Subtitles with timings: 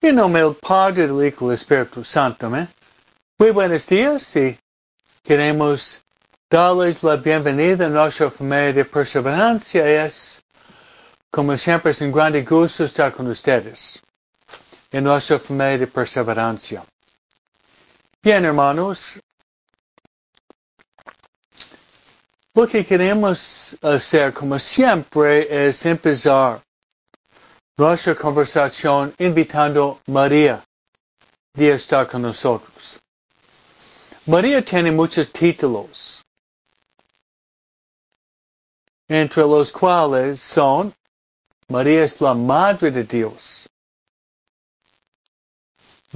[0.00, 2.54] En nombre del Padre, del Hijo y del Espíritu Santo.
[2.54, 2.68] ¿eh?
[3.38, 4.56] Muy buenos días y
[5.24, 6.00] queremos
[6.48, 10.04] darles la bienvenida a nuestra familia de perseverancia.
[10.04, 10.40] Es,
[11.28, 14.00] como siempre, es un grande gusto estar con ustedes
[14.92, 16.84] en nuestra familia de perseverancia.
[18.26, 19.20] Bien, hermanos,
[22.54, 26.60] lo que queremos hacer, como siempre, es empezar
[27.78, 30.64] nuestra conversación invitando a María
[31.54, 32.98] de estar con nosotros.
[34.26, 36.20] María tiene muchos títulos,
[39.06, 40.92] entre los cuales son
[41.68, 43.68] María es la Madre de Dios.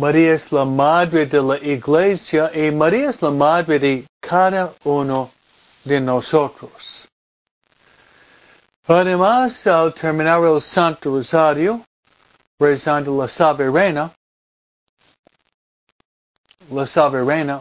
[0.00, 5.30] María es la Madre de la Iglesia y María es la Madre de cada uno
[5.84, 7.06] de nosotros.
[8.86, 11.84] Además, al terminar el Santo Rosario,
[12.58, 14.10] rezando la Soberana,
[16.70, 17.60] la Soberana,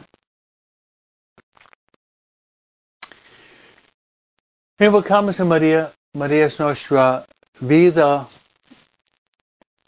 [4.80, 7.25] invocamos a María, María es nuestra
[7.59, 8.25] vida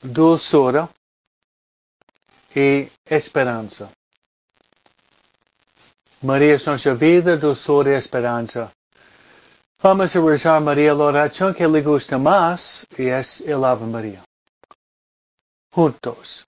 [0.01, 0.89] dulzura
[2.53, 3.91] y esperanza.
[6.21, 8.71] María es nuestra vida, dulzura y esperanza.
[9.81, 14.23] Vamos rezar María la oración que le gusta más y es el Ave María.
[15.73, 16.45] Juntos.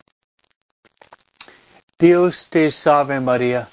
[1.97, 3.67] Dios te salve María,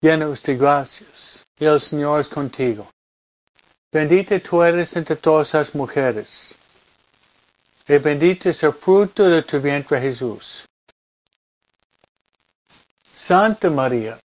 [0.00, 1.44] llena de gracias.
[1.58, 2.88] El Señor es contigo.
[3.92, 6.54] Bendita tú eres entre todas las mujeres.
[7.88, 10.64] Y bendito es el fruto de tu vientre Jesús.
[13.26, 14.18] Santa María,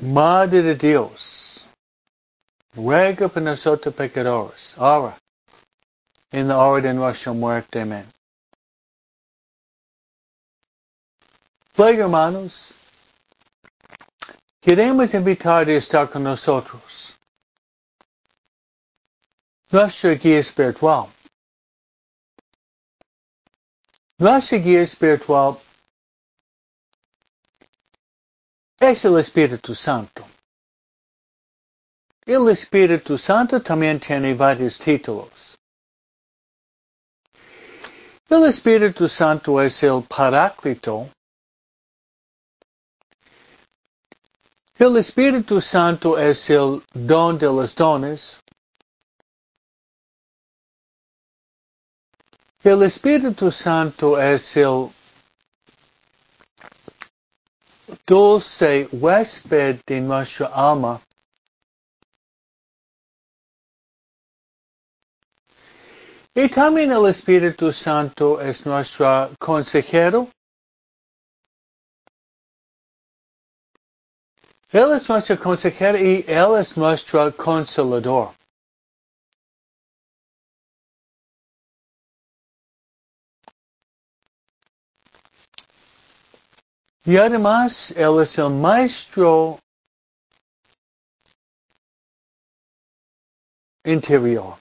[0.00, 1.64] Madre de Dios,
[2.74, 5.16] ruega por nosotros pecadores, ahora,
[6.32, 7.82] en la hora de nuestra muerte.
[7.82, 8.10] Amén.
[11.76, 12.74] Luego, hermanos,
[14.60, 17.16] queremos invitar a estar con nosotros.
[19.70, 21.08] Nuestra guía espiritual.
[24.16, 25.58] Nuestra guía espiritual
[28.80, 30.24] es el Espíritu Santo.
[32.24, 35.56] El Espíritu Santo también tiene varios títulos.
[38.28, 41.10] El Espíritu Santo es el Paráclito.
[44.76, 48.38] El Espíritu Santo es el don de los dones.
[52.62, 54.90] El Espíritu Santo es el
[58.08, 61.00] dulce huésped de nuestra alma.
[66.34, 70.30] Y también el Espíritu Santo es nuestro consejero.
[74.70, 78.37] Él es nuestro consejero y Él es nuestro consolador.
[87.08, 89.58] Y además, Él es el maestro
[93.82, 94.58] interior.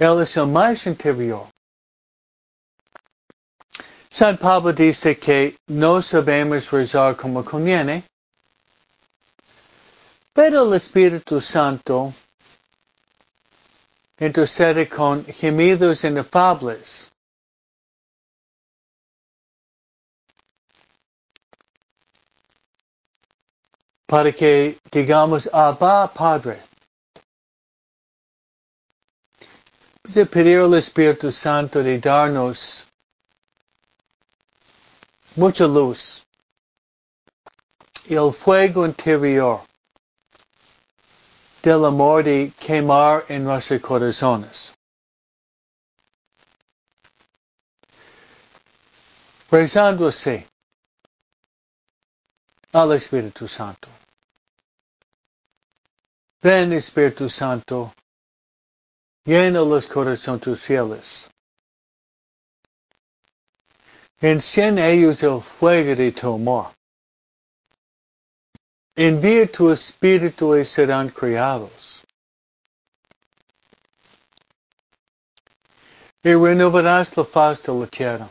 [0.00, 1.46] Él es el más interior.
[4.10, 8.02] San Pablo dice que no sabemos rezar como conviene,
[10.32, 12.12] pero el Espíritu Santo
[14.18, 17.11] intercede con gemidos inefables.
[24.12, 26.60] Para que digamos, Abba Padre.
[30.04, 32.86] de pedir al Espíritu Santo de darnos
[35.34, 36.22] mucha luz
[38.06, 39.62] y el fuego interior
[41.62, 44.74] del amor de quemar en nuestros corazones.
[49.50, 50.10] Rezando
[52.74, 54.01] al Espíritu Santo.
[56.42, 57.94] Ven Espíritu Santo,
[59.24, 61.30] llena los corazones tus fieles.
[64.20, 66.72] Enciende ellos el fuego de tu amor.
[68.96, 72.02] Envía tu espíritu y serán criados.
[76.24, 78.30] y renovarás la faz de la tierra.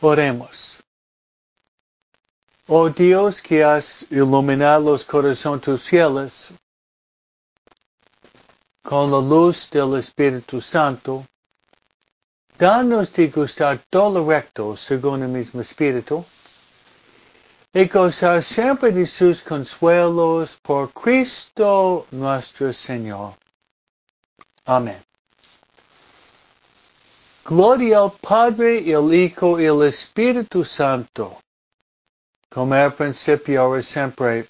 [0.00, 0.80] Oremos.
[2.68, 6.52] Oh Dios que has iluminado los corazones tus fieles
[8.82, 11.24] con la luz del Espíritu Santo,
[12.56, 16.24] danos de gustar todo lo recto según el mismo Espíritu,
[17.74, 23.34] y gozar siempre de sus consuelos por Cristo nuestro Señor.
[24.66, 25.02] Amén.
[27.44, 31.38] Gloria al Padre, y al Hijo, y al Espíritu Santo,
[32.52, 34.46] como era principio, ahora siempre,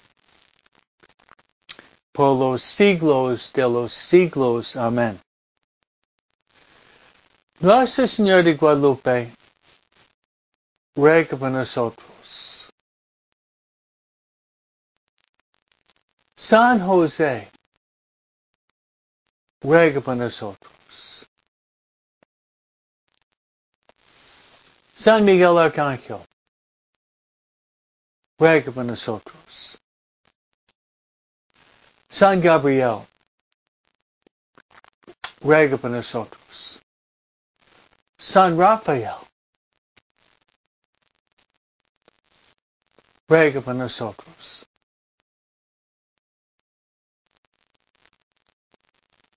[2.11, 4.75] por los siglos de los siglos.
[4.75, 5.19] Amén.
[7.59, 9.33] Nuestra Señor de Guadalupe,
[10.95, 12.67] ruega por nosotros.
[16.35, 17.49] San José,
[19.61, 20.73] ruega por nosotros.
[24.93, 26.19] San Miguel Arcángel,
[28.43, 29.79] ruega por nosotros.
[32.09, 33.07] San Gabriel,
[35.39, 36.81] ruega por nosotros.
[38.17, 39.15] San Rafael,
[43.29, 44.65] ruega por nosotros.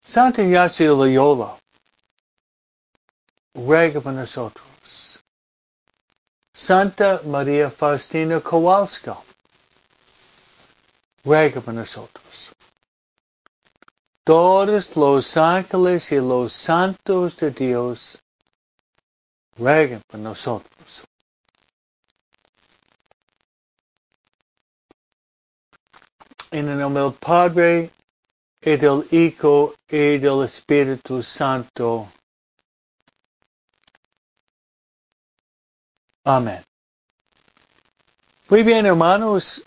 [0.02, 1.56] Santa Ignacio Loyola,
[3.54, 4.65] ruega por nosotros.
[6.56, 9.18] Santa María Faustina Kowalska,
[11.22, 12.50] ruega por nosotros.
[14.24, 18.18] Todos los ángeles y los santos de Dios,
[19.58, 21.04] rueguen por nosotros.
[26.50, 27.90] En el nombre del Padre,
[28.62, 32.08] y del Hijo, y del Espíritu Santo.
[36.28, 36.60] Amén.
[38.48, 39.64] Muy bien, hermanos.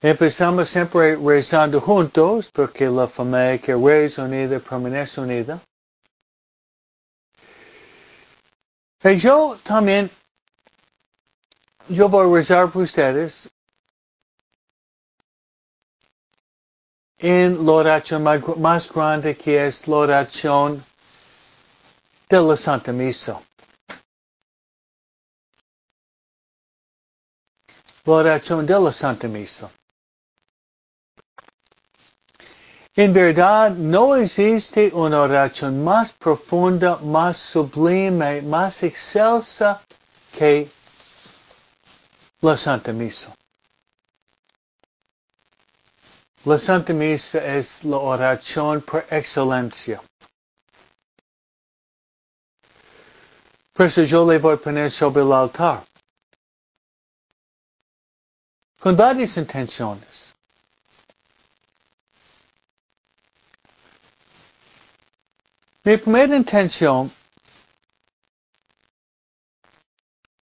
[0.00, 5.60] Empezamos siempre rezando juntos, porque la familia que reza unida permanece unida.
[9.02, 10.08] Y yo también,
[11.88, 13.50] yo voy a rezar por ustedes
[17.18, 20.84] en la oración más grande que es la oración
[22.28, 23.42] de la Santa Misa.
[28.04, 29.70] La oración de la Santa Misa.
[32.96, 39.82] En verdad, no existe una oración más profunda, más sublime, más excelsa
[40.32, 40.68] que
[42.40, 43.34] la Santa Misa.
[46.44, 50.00] La Santa Misa es la oración por excelencia.
[53.74, 55.89] Por eso yo le voy a poner sobre el altar.
[58.80, 60.34] Con varias intenciones.
[65.84, 67.12] Mi primera intención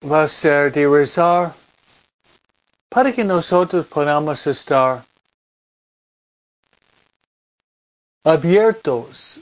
[0.03, 1.55] va a ser de rezar
[2.89, 5.05] para que nosotros podamos estar
[8.25, 9.41] abiertos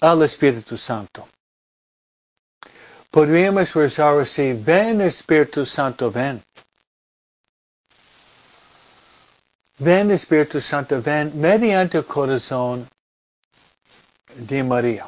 [0.00, 1.28] al Espíritu Santo.
[3.12, 6.42] Podríamos rezar así, ven Espíritu Santo, ven.
[9.78, 12.88] Ven Espíritu Santo, ven mediante el corazón
[14.34, 15.06] de María.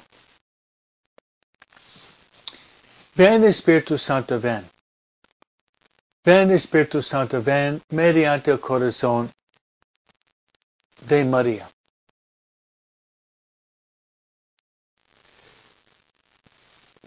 [3.15, 4.69] Ven Espíritu Santo, ven.
[6.23, 9.33] Ven Espíritu Santo, ven mediante el corazón
[11.09, 11.74] de María.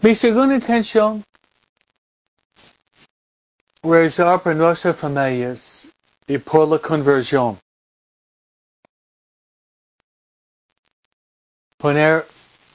[0.00, 1.24] Mi segunda intención,
[3.82, 5.88] rezar por nuestras familias
[6.28, 7.58] y por la conversión.
[11.78, 12.28] Poner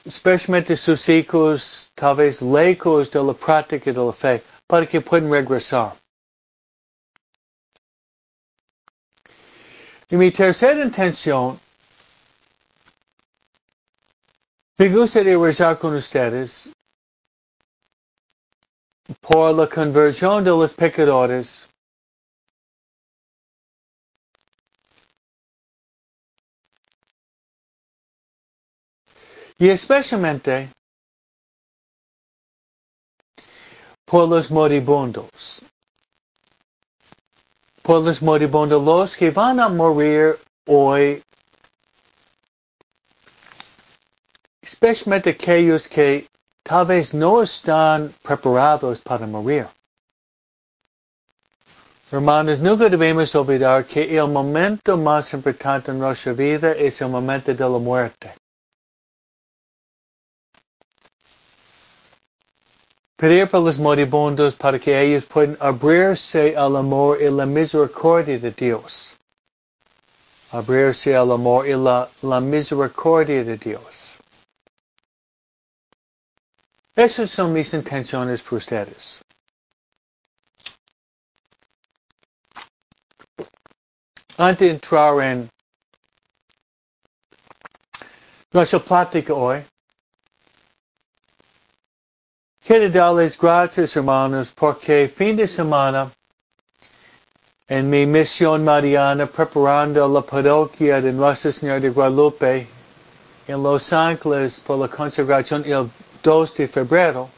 [0.04, 5.30] especialmente sus hijos, tal vez lejos de la práctica de la fe, para que puedan
[5.30, 5.96] regresar.
[10.10, 11.58] Y mi tercera intención,
[14.76, 16.73] me gustaría rezar con ustedes
[19.26, 21.68] Por la conversión de los pecadores.
[29.58, 30.70] Y especialmente
[34.04, 35.62] por los moribundos.
[37.82, 41.22] Por los moribundos, los que van a morir hoy
[44.60, 46.26] especialmente aquellos que
[46.64, 49.66] tal vez no están preparados para morir.
[52.10, 57.52] Hermanos, nunca debemos olvidar que el momento más importante en nuestra vida es el momento
[57.52, 58.34] de la muerte.
[63.16, 68.50] Pedir por los moribundos para que ellos puedan abrirse al amor y la misericordia de
[68.50, 69.12] Dios.
[70.50, 74.13] Abrirse al amor y la, la misericordia de Dios.
[76.96, 79.20] Esas son mis intenciones por ustedes.
[84.36, 85.50] Antes de entrar en
[88.52, 89.64] nuestra plática hoy,
[92.64, 96.12] quiero darles gracias, hermanos, porque fin de semana,
[97.66, 102.68] en mi misión mariana, preparando la parroquia de Nuestra Señora de Guadalupe
[103.48, 105.90] en Los Ángeles por la consagración el
[106.24, 107.28] 2 de febrero,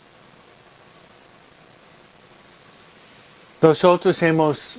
[3.61, 4.77] nosotros hemos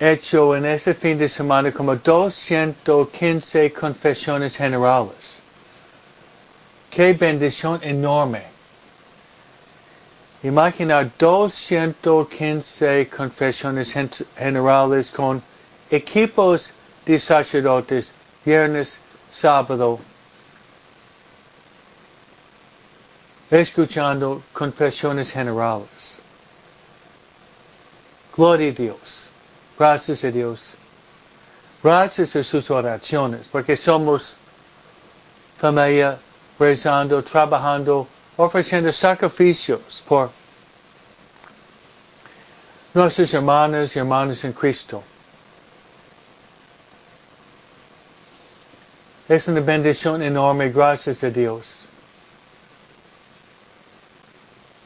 [0.00, 5.42] hecho en ese fin de semana como 215 confesiones generales.
[6.90, 8.42] Qué bendición enorme.
[10.42, 13.94] Imaginar 215 confesiones
[14.36, 15.40] generales con
[15.88, 16.72] equipos
[17.06, 18.12] de sacerdotes
[18.44, 18.98] viernes,
[19.30, 20.00] sábado,
[23.50, 26.20] escuchando confesiones generales.
[28.36, 29.30] Gloria a Dios.
[29.78, 30.74] Gracias a Dios.
[31.82, 34.36] Gracias a sus oraciones, porque somos
[35.58, 36.18] familia
[36.58, 40.30] rezando, trabajando, ofreciendo sacrificios por
[42.94, 45.02] nuestros hermanos y hermanos en Cristo.
[49.28, 51.84] Es una bendición enorme, gracias a Dios.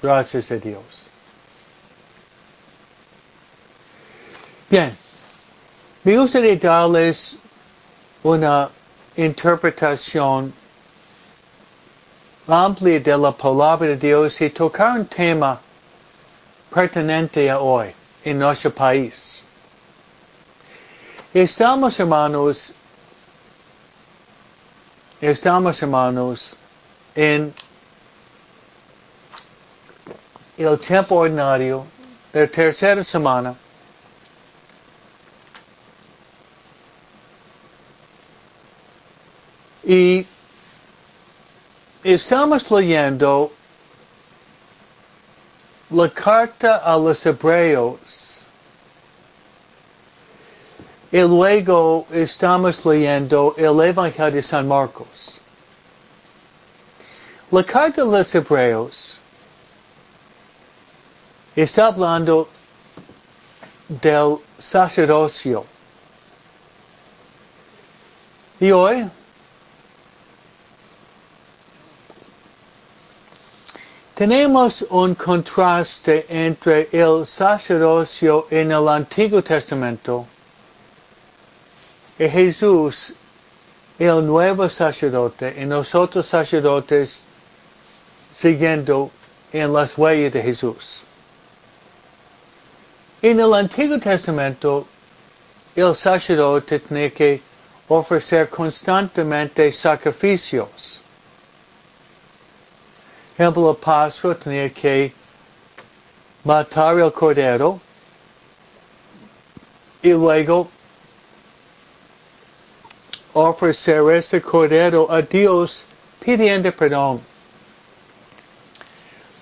[0.00, 1.08] Gracias a Dios.
[4.70, 4.96] Bien,
[6.04, 7.36] me gustaría darles
[8.22, 8.70] una
[9.16, 10.52] interpretación
[12.46, 15.60] amplia de la palabra de Dios y tocar un tema
[16.72, 17.92] pertinente a hoy
[18.24, 19.42] en nuestro país.
[21.34, 22.72] Estamos hermanos,
[25.20, 26.56] estamos hermanos
[27.14, 27.52] en
[30.64, 31.86] el tiempo ordinario
[32.32, 33.54] de tercera semana
[39.88, 40.26] Y
[42.04, 43.50] estamos leyendo
[45.88, 48.44] la carta a los hebreos.
[51.10, 55.40] Y luego estamos leyendo el Evangelio de San Marcos.
[57.50, 59.17] La carta a los hebreos
[61.62, 62.48] está hablando
[63.88, 65.64] del sacerdocio.
[68.60, 69.08] Y hoy
[74.18, 80.26] Tenemos un contraste entre el sacerdocio en el Antiguo Testamento
[82.18, 83.14] y Jesús,
[83.96, 87.20] el nuevo sacerdote, y nosotros sacerdotes
[88.32, 89.12] siguiendo
[89.52, 91.04] en las huellas de Jesús.
[93.20, 94.86] En el Antiguo Testamento,
[95.74, 97.40] el sacerdote tenía que
[97.88, 100.98] ofrecer constantemente sacrificios
[103.38, 105.12] ejemplo, Pascua tenía que
[106.42, 107.80] matar el cordero
[110.02, 110.68] y luego
[113.32, 115.84] ofrecer ese cordero a Dios
[116.18, 117.20] pidiendo perdón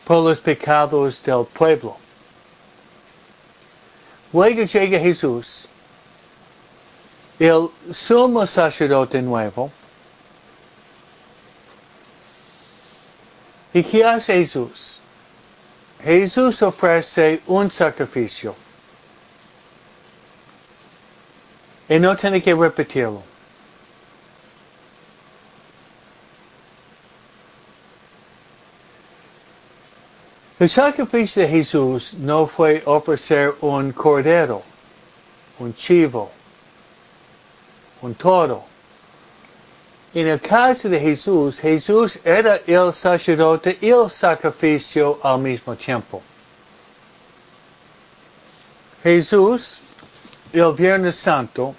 [0.04, 1.96] por los pecados del pueblo.
[4.32, 5.66] Luego llega Jesús,
[7.38, 9.70] el sumo sacerdote nuevo,
[13.76, 15.00] ¿Y qué hace Jesús?
[16.02, 18.54] Jesús ofrece un sacrificio.
[21.86, 23.22] Y no tiene que repetirlo.
[30.58, 34.62] El sacrificio de Jesús no fue ofrecer un cordero,
[35.58, 36.30] un chivo,
[38.00, 38.64] un toro.
[40.14, 46.22] En el caso de Jesús, Jesús era el sacerdote y el sacrificio al mismo tiempo.
[49.02, 49.80] Jesús,
[50.54, 51.74] el Viernes Santo,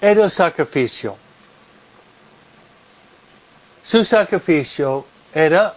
[0.00, 1.16] era el sacrificio.
[3.88, 5.74] Su sacrificio era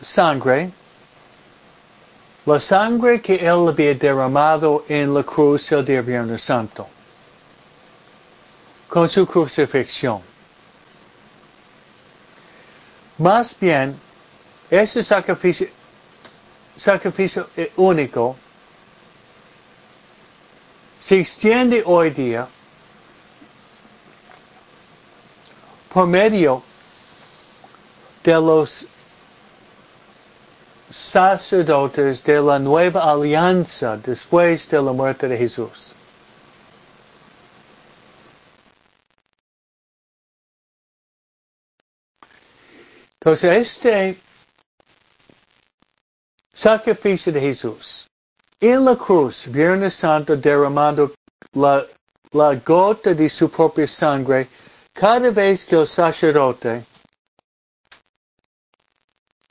[0.00, 0.70] sangre,
[2.46, 6.88] la sangre que él había derramado en la cruz el día Viernes Santo,
[8.88, 10.22] con su crucifixión.
[13.18, 14.00] Más bien,
[14.70, 15.68] ese sacrificio,
[16.78, 18.36] sacrificio único
[20.98, 22.48] se extiende hoy día
[25.92, 26.62] por medio
[28.24, 28.86] de los
[30.88, 35.92] sacerdotes de la nueva alianza después de la muerte de Jesús.
[43.20, 44.18] Entonces, este
[46.52, 48.06] sacrificio de Jesús
[48.60, 51.12] en la cruz, Viernes Santo, derramando
[51.52, 51.84] la,
[52.32, 54.48] la gota de su propia sangre,
[54.92, 56.84] cada vez que el sacerdote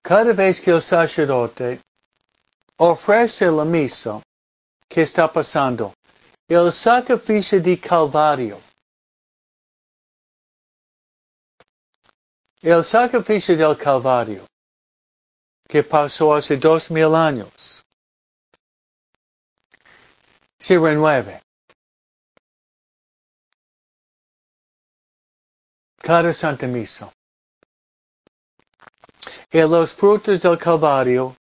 [0.03, 1.79] cada vez que el sacerdote
[2.77, 4.21] ofrece la misa,
[4.89, 5.93] ¿qué está pasando?
[6.47, 8.61] El sacrificio de Calvario.
[12.61, 14.45] El sacrificio del Calvario,
[15.67, 17.81] que pasó hace dos mil años,
[20.59, 21.41] se renueve.
[25.97, 27.09] Cada Santa Misa
[29.53, 31.35] en los frutos del Calvario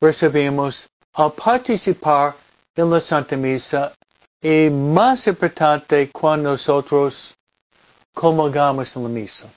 [0.00, 2.34] recibimos al participar
[2.74, 3.94] en la Santa Misa
[4.42, 7.32] y más importante cuando nosotros
[8.12, 9.48] comulgamos en la misa.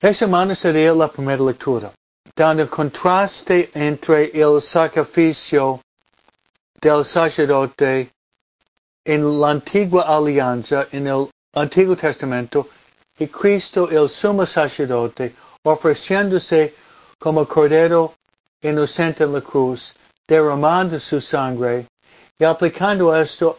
[0.00, 1.92] Esta semana sería la primera lectura,
[2.36, 5.80] dando contraste entre el sacrificio
[6.80, 8.08] del sacerdote
[9.04, 12.68] en la antigua alianza, en el Antiguo Testamento,
[13.18, 16.74] y Cristo el sumo sacerdote ofreciéndose
[17.18, 18.14] como cordero
[18.60, 19.94] inocente en la cruz,
[20.26, 21.86] derramando su sangre
[22.38, 23.58] y aplicando esto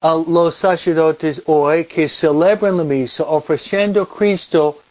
[0.00, 4.82] a los sacerdotes hoy que celebran la misa, ofreciendo Cristo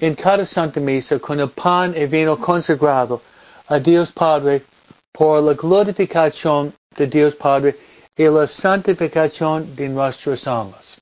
[0.00, 3.22] en cada Santa Misa con el pan y vino consagrado
[3.68, 4.64] a Dios Padre
[5.12, 7.76] por la glorificación de Dios Padre
[8.16, 11.01] y la santificación de nuestras almas.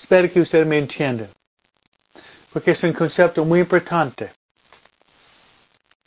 [0.00, 1.30] Espero que ustedes me entiendan.
[2.52, 4.32] Porque es un concepto muy importante.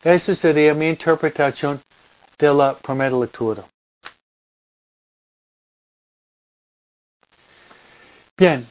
[0.02, 1.80] Esa sería mi interpretación
[2.40, 3.64] de la primera lectura.
[8.36, 8.68] Bien.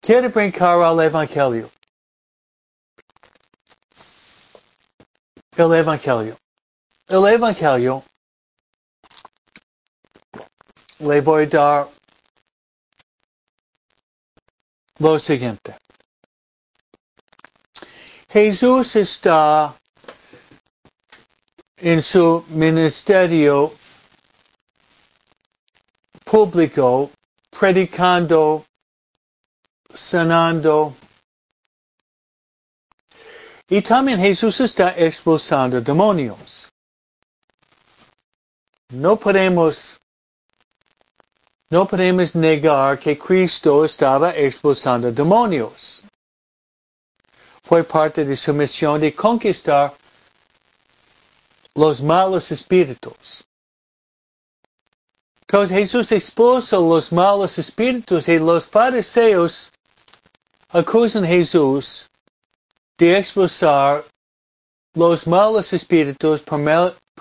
[0.00, 1.70] Quiero brincar al Evangelio.
[5.56, 6.36] El Evangelio.
[7.06, 8.02] El Evangelio
[10.98, 11.97] le voy a dar
[14.98, 15.76] lo siguiente.
[18.28, 19.74] Jesús está
[21.76, 23.72] en su ministerio
[26.24, 27.10] público
[27.58, 28.64] predicando,
[29.94, 30.94] sanando.
[33.70, 36.68] Y también Jesús está expulsando demonios.
[38.90, 39.98] No podemos
[41.70, 46.02] no podemos negar que Cristo estaba expulsando demonios.
[47.62, 49.92] Fue parte de su misión de conquistar
[51.74, 53.44] los malos espíritus.
[55.42, 59.70] Entonces Jesús expulsa los malos espíritus y los fariseos
[60.70, 62.06] acusan a Jesús
[62.98, 64.04] de expulsar
[64.94, 66.58] los malos espíritus por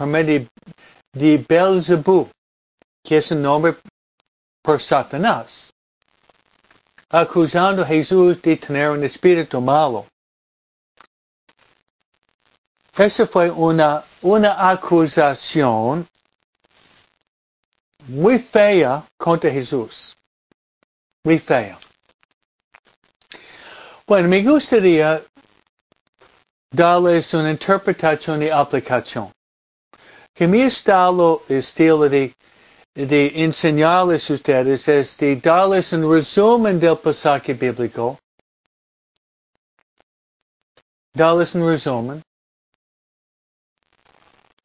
[0.07, 0.47] medio
[1.13, 2.29] de Belzebú,
[3.03, 3.75] que es el nombre
[4.67, 5.71] por Satanás,
[7.09, 10.05] acusando a Jesús de tener un espíritu malo.
[12.97, 16.05] Esa fue una, una acusación
[18.09, 20.13] muy fea contra Jesús.
[21.23, 21.79] Muy fea.
[24.05, 25.23] Bueno, me gustaría
[26.71, 29.31] darles una interpretación y aplicación.
[30.33, 32.35] Que mi estilo, estilo de
[33.05, 38.17] de enseñarles a ustedes es de darles un resumen del pasaje bíblico,
[41.13, 42.23] darles un resumen,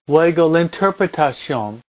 [0.07, 1.83] luego la interpretación,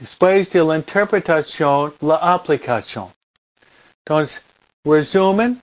[0.00, 3.12] después de la interpretación, la aplicación.
[4.04, 4.42] Entonces,
[4.84, 5.62] resumen,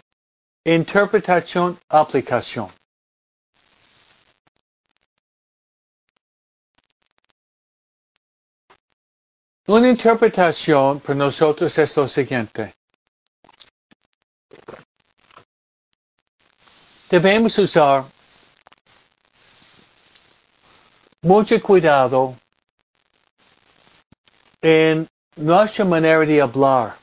[0.63, 2.69] interpretación, aplicación.
[9.71, 12.73] Una interpretación para nosotros es lo siguiente.
[17.09, 18.03] Debemos usar
[21.21, 22.35] mucho cuidado
[24.61, 25.07] en
[25.37, 26.97] nuestra manera de hablar.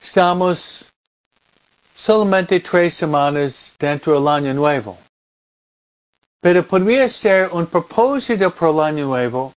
[0.00, 0.90] Estamos
[1.94, 4.96] solamente tres semanas dentro del año nuevo.
[6.40, 9.52] Pero podría ser un propósito para el año nuevo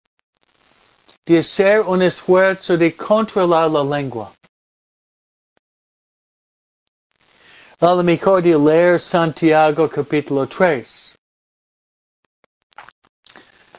[1.31, 4.33] de hacer un esfuerzo de controlar la lengua.
[7.79, 11.15] A lo mejor de leer Santiago capítulo 3.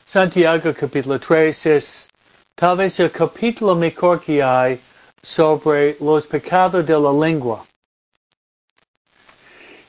[0.07, 2.09] Santiago capítulo 3 es
[2.55, 4.81] tal vez el capítulo mejor que hay
[5.23, 7.67] sobre los pecados de la lengua.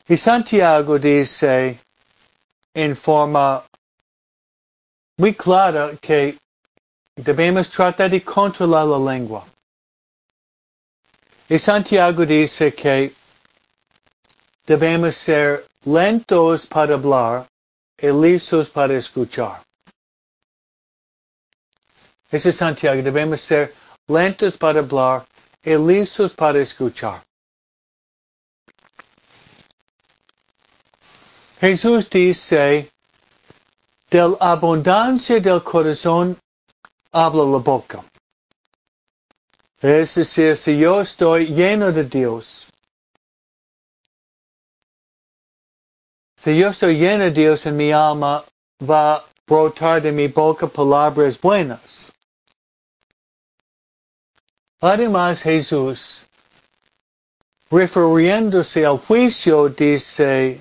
[0.06, 1.78] Y Santiago dice
[2.74, 3.64] en forma
[5.16, 6.43] muy clara que
[7.16, 9.44] debemos tratar de controlar la lengua.
[11.48, 13.12] Y Santiago dice que
[14.66, 17.46] debemos ser lentos para hablar
[17.98, 19.62] y listos para escuchar.
[22.30, 23.74] Ese es Santiago, debemos ser
[24.08, 25.24] lentos para hablar
[25.62, 27.22] y listos para escuchar.
[31.60, 32.90] Jesús dice,
[34.10, 36.36] del abundancia del corazón
[37.14, 38.04] habla la boca.
[39.80, 42.66] Es decir, si yo estoy lleno de Dios,
[46.36, 48.44] si yo estoy lleno de Dios en mi alma,
[48.82, 52.12] va a brotar de mi boca palabras buenas.
[54.80, 56.26] Además, Jesús,
[57.70, 60.60] refiriéndose al juicio, dice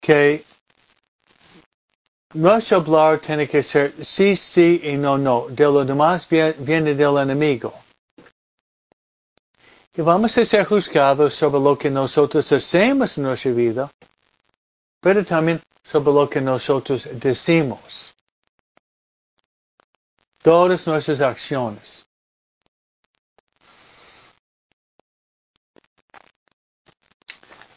[0.00, 0.44] que
[2.34, 5.46] nuestro hablar tiene que ser sí, sí y no, no.
[5.48, 7.74] De lo demás viene del enemigo.
[9.94, 13.90] Y vamos a ser juzgados sobre lo que nosotros hacemos en nuestra vida,
[15.00, 18.14] pero también sobre lo que nosotros decimos.
[20.42, 22.06] Todas nuestras acciones.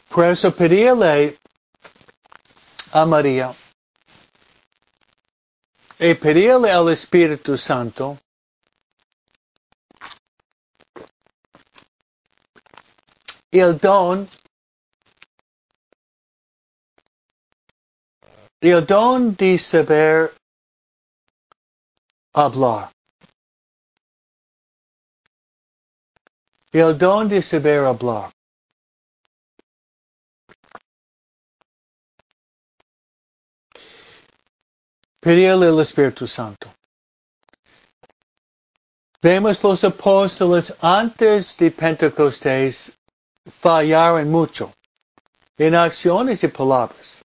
[0.08, 1.36] Por eso pedirle
[2.92, 3.52] a María
[5.98, 8.18] y pedirle al Espíritu Santo
[13.50, 14.28] el don
[18.60, 20.32] el don de saber
[22.32, 22.90] hablar.
[26.72, 28.32] El don de saber hablar.
[35.24, 36.68] Pedirle al Espíritu Santo.
[39.22, 42.92] Vemos los apóstoles antes de Pentecostés
[43.58, 44.70] fallaron mucho
[45.56, 47.22] en acciones y palabras.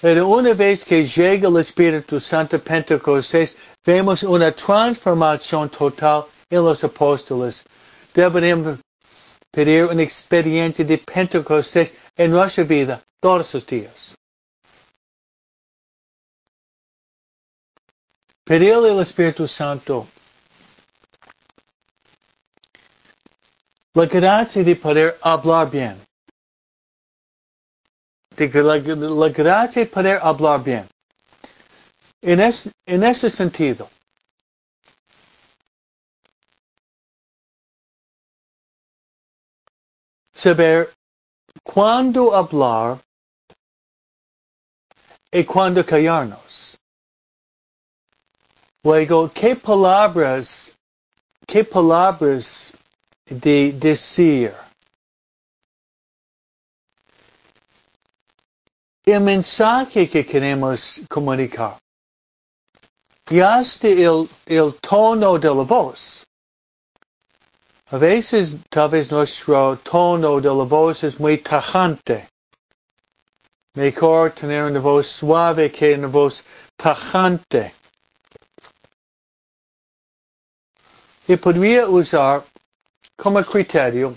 [0.00, 6.82] Pero una vez que llega el Espíritu Santo Pentecostés, vemos una transformación total en los
[6.82, 7.62] apóstoles.
[8.14, 8.78] Deberíamos
[9.50, 14.14] pedir una experiencia de Pentecostés en nuestra vida todos los días.
[18.44, 20.06] Pedirle al Espíritu Santo
[23.94, 25.98] la gracia de poder hablar bien.
[28.36, 30.86] De la, la gracia de poder hablar bien.
[32.20, 33.88] En, es, en ese sentido,
[40.34, 40.92] saber
[41.62, 43.00] cuándo hablar
[45.32, 46.73] y cuándo callarnos.
[48.84, 50.76] Luego, ¿qué palabras,
[51.46, 52.70] qué palabras
[53.24, 54.52] de decir?
[59.06, 61.78] El mensaje que queremos comunicar.
[63.30, 66.22] Y hasta el, el tono de la voz.
[67.86, 72.28] A veces, tal vez nuestro tono de la voz es muy tajante.
[73.76, 76.44] Mejor tener una voz suave que una voz
[76.76, 77.72] tajante.
[81.26, 82.44] Y podría usar
[83.16, 84.14] como criterio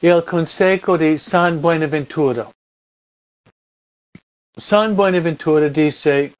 [0.00, 2.50] el consejo de San Buenaventura.
[4.56, 6.34] San Buenaventura dice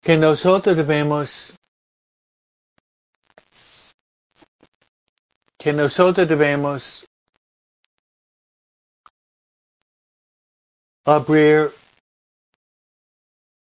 [0.00, 1.54] que nosotros debemos
[5.58, 7.06] que nosotros debemos
[11.04, 11.72] abrir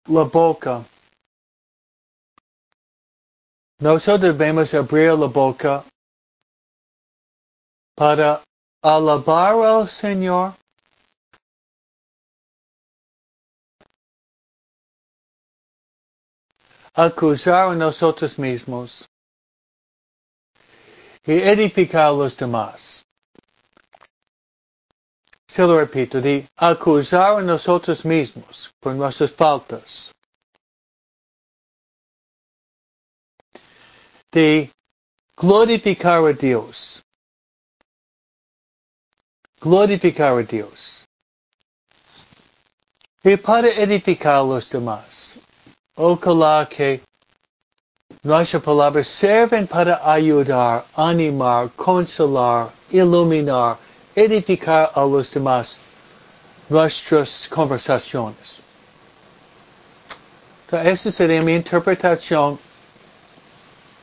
[0.08, 0.84] la boca.
[3.80, 5.84] Nosotros debemos abrir la boca
[7.94, 8.42] para
[8.82, 10.54] alabar al Señor.
[16.94, 19.06] Acusar a nosotros mismos
[21.24, 23.07] y edificar a los demás.
[25.48, 30.12] Se lo repito, de acusar a nosotros mismos por nuestras faltas.
[34.30, 34.70] De
[35.34, 37.02] glorificar a Dios.
[39.58, 41.04] Glorificar a Dios.
[43.24, 45.38] Y para edificar a los demás.
[45.96, 47.00] Ojalá que
[48.22, 53.78] nuestras palabras sirven para ayudar, animar, consolar, iluminar,
[54.18, 55.78] edificar a los demás
[56.68, 58.60] nuestras conversaciones.
[60.70, 62.58] Entonces, sería mi interpretación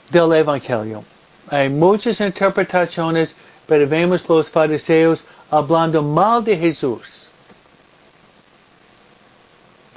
[0.09, 1.03] del Evangelio.
[1.49, 3.35] Hay muchas interpretaciones,
[3.67, 7.27] pero vemos los fariseos hablando mal de Jesús.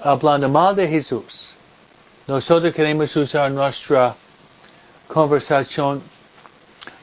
[0.02, 1.54] Hablando mal de Jesús.
[2.26, 4.14] Nosotros queremos usar nuestra
[5.06, 6.02] conversación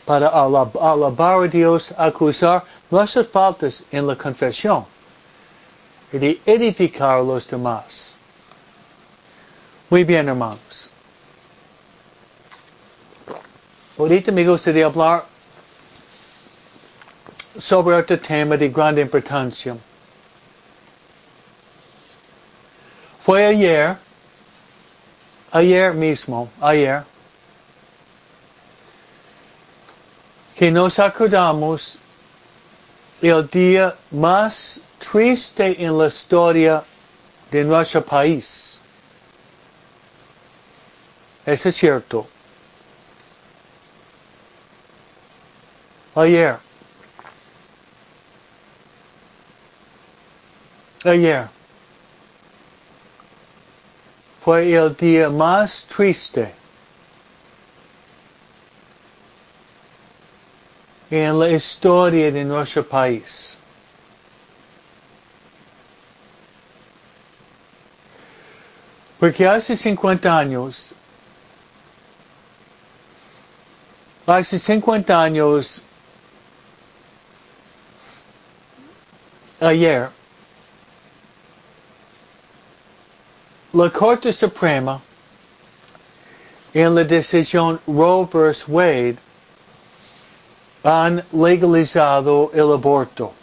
[0.06, 4.86] para alabar a Dios, acusar nuestras faltas en la confesión
[6.12, 8.14] y de edificar a los demás.
[9.90, 10.90] Muy bien, hermanos.
[13.98, 15.26] Ahorita me gustaría hablar
[17.58, 19.78] sobre este tema de gran importancia.
[23.22, 23.98] Fue ayer,
[25.52, 27.04] ayer mismo, ayer,
[30.56, 31.98] que nos acordamos
[33.30, 36.84] el día más triste en la historia
[37.50, 38.78] de nuestro país.
[41.46, 42.28] Eso es cierto.
[46.16, 46.58] Ayer.
[51.04, 51.48] Ayer.
[54.44, 56.65] Fue el día más triste
[61.16, 63.58] en la historia de nuestro país.
[69.18, 70.94] Porque hace 50 años,
[74.28, 75.82] hace 50 años,
[79.62, 80.10] ayer,
[83.72, 85.02] la Corte Suprema,
[86.74, 88.68] en la decisión Roe vs.
[88.68, 89.18] Wade,
[90.86, 93.34] han legalizado el aborto.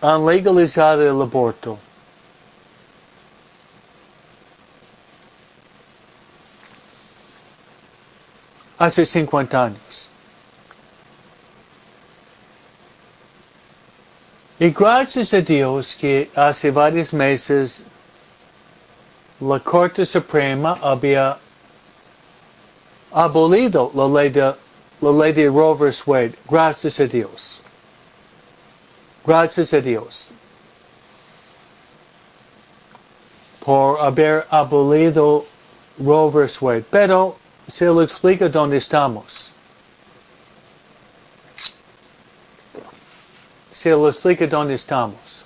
[0.00, 1.78] Han legalizado el aborto.
[8.76, 10.08] Hace 50 años.
[14.58, 17.84] Y gracias a Dios que hace varios meses
[19.38, 21.38] la Corte Suprema había
[23.16, 24.54] abolido la ley de,
[25.00, 26.06] la ley de Roe vs.
[26.06, 26.34] Wade.
[26.46, 27.60] Gracias a Dios.
[29.24, 30.30] Gracias a Dios.
[33.64, 35.46] Por haber abolido
[35.98, 36.60] Roe vs.
[36.60, 36.84] Wade.
[36.90, 37.38] Pero
[37.72, 39.50] se lo explica dónde estamos.
[43.72, 45.44] Se lo explica dónde estamos.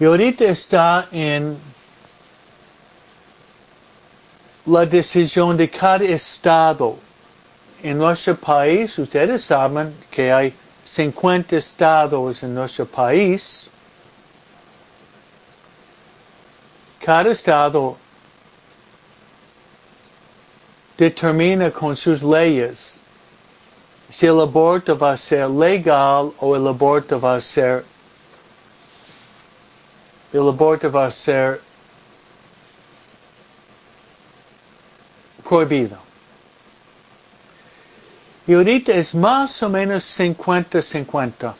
[0.00, 1.58] Y ahorita está en
[4.68, 6.98] la decisión de cada estado.
[7.82, 10.52] En nuestro país, ustedes saben que hay
[10.84, 13.70] 50 estados en nuestro país.
[17.00, 17.96] Cada estado
[20.98, 23.00] determina con sus leyes
[24.08, 27.84] si el aborto va a ser legal o el aborto va a ser
[30.32, 31.60] el aborto va a ser
[35.48, 35.96] prohibido.
[38.46, 41.54] Y ahorita es más o menos 50-50.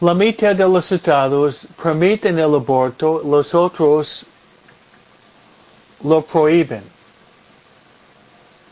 [0.00, 4.24] La mitad de los estados permiten el aborto, los otros
[6.04, 6.84] lo prohíben.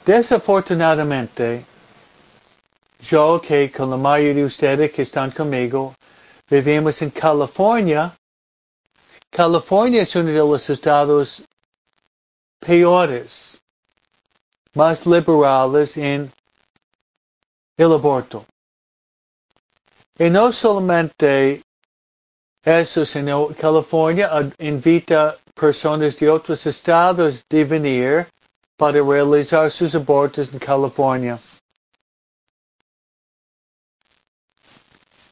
[0.05, 1.65] Desafortunadamente,
[3.01, 5.95] yo que con la mayoría de ustedes que están conmigo,
[6.49, 8.13] vivimos en California,
[9.31, 11.43] California es uno de los estados
[12.59, 13.59] peores,
[14.75, 16.33] más liberales en
[17.77, 18.47] el aborto.
[20.19, 21.63] Y no solamente
[22.63, 28.27] eso, sino California invita personas de otros estados de venir
[28.77, 31.39] para realizar sus abortos en California.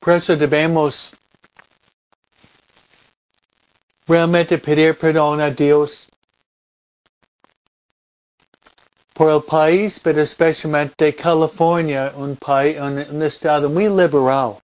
[0.01, 1.13] Por eso debemos
[4.07, 6.09] realmente pedir perdón a Dios
[9.15, 14.59] por el país, pero especialmente California, un país, un, un estado muy liberal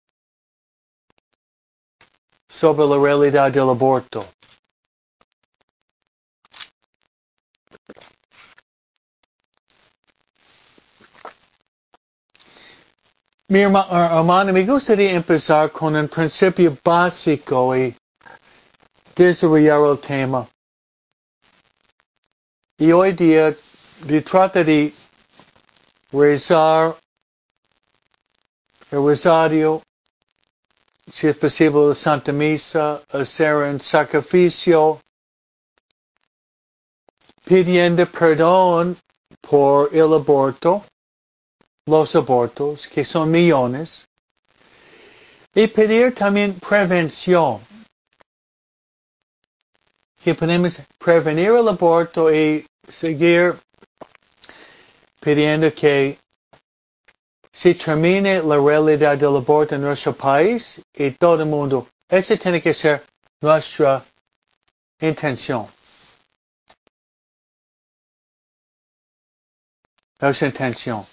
[2.48, 4.26] sobre la realidad del aborto.
[13.48, 17.96] Mi hermano, me gustaría empezar con un principio básico y
[19.24, 20.48] desarrollar el tema.
[22.78, 23.54] Y hoy día
[24.06, 24.94] se trata de
[26.10, 26.96] rezar
[28.90, 29.82] el rosario,
[31.12, 35.00] si es posible la Santa Misa, hacer un sacrificio,
[37.44, 38.96] pidiendo perdón
[39.42, 40.84] por el aborto,
[41.86, 44.06] los abortos, que son millones,
[45.54, 47.60] y pedir también prevención.
[50.22, 53.54] Que podemos prevenir el aborto y seguir
[55.20, 56.18] pidiendo que
[57.52, 61.88] se termine la realidad del aborto en nuestro país y todo el mundo.
[62.08, 63.02] Esa tiene que ser
[63.40, 64.04] nuestra
[65.00, 65.66] intención.
[70.20, 71.06] Nuestra intención.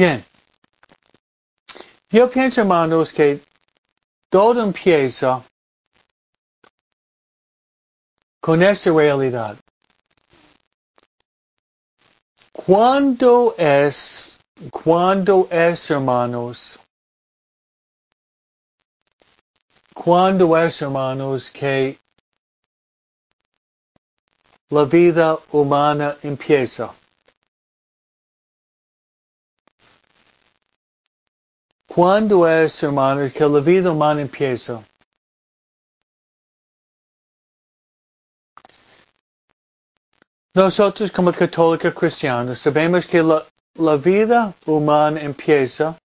[0.00, 0.24] Bien.
[2.08, 3.38] Yo pienso, hermanos, que
[4.30, 5.44] todo empieza
[8.40, 9.58] con esta realidad.
[12.50, 14.38] ¿Cuándo es,
[14.70, 16.78] cuándo es, hermanos?
[19.92, 21.98] ¿Cuándo es, hermanos, que
[24.70, 26.99] la vida humana empieza?
[31.92, 34.80] ¿Cuándo es, hermanos, que la vida humana empieza?
[40.54, 45.98] Nosotros como católicos cristianos sabemos que la vida humana empieza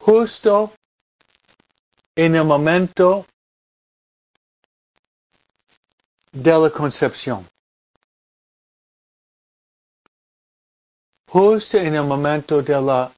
[0.00, 0.72] justo
[2.14, 3.26] en el momento
[6.32, 7.46] de la concepción.
[11.36, 13.12] Justo en el momento de la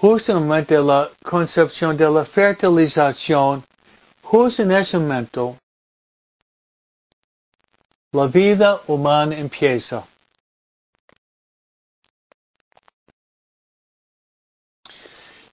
[0.00, 3.62] justo en el momento de la concepción de la fertilización,
[4.22, 5.58] justo en ese momento,
[8.12, 10.06] la vida humana empieza.